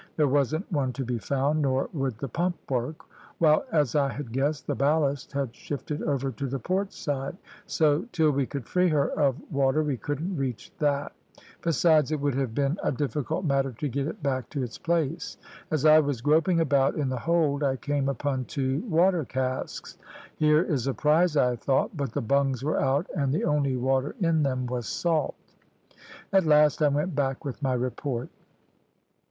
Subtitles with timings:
[0.17, 3.05] There wasn't one to be found, nor would the pump work,
[3.37, 8.07] while, as I had guessed, the ballast had shifted over to the port side, so
[8.11, 11.13] till we could free her of water we couldn't reach that;
[11.61, 15.37] besides, it would have been a difficult matter to get it back to its place.
[15.69, 19.99] As I was groping about in the hold I came upon two water casks.
[20.35, 24.15] Here is a prize I thought, but the bungs were out, and the only water
[24.19, 25.35] in them was salt.
[26.33, 28.29] At last I went back with my report.